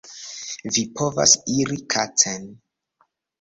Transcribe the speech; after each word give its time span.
Vi 0.77 0.83
povas 1.01 1.35
iri 1.57 1.77
kacen 1.97 2.49